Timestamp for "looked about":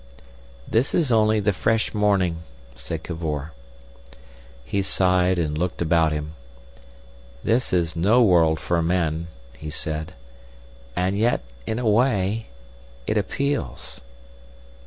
5.55-6.11